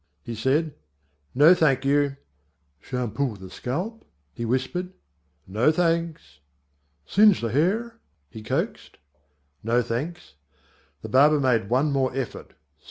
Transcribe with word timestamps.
he 0.23 0.33
said. 0.33 0.73
"No 1.35 1.53
thank 1.53 1.85
you." 1.85 2.17
"Shampoo 2.79 3.37
the 3.37 3.51
scalp?" 3.51 4.03
he 4.33 4.45
whispered. 4.45 4.93
"No 5.45 5.71
thanks." 5.71 6.39
"Singe 7.05 7.39
the 7.39 7.51
hair?" 7.51 7.99
he 8.27 8.41
coaxed. 8.41 8.97
"No 9.61 9.83
thanks." 9.83 10.33
The 11.03 11.09
barber 11.09 11.39
made 11.39 11.69
one 11.69 11.91
more 11.91 12.11
effort. 12.15 12.55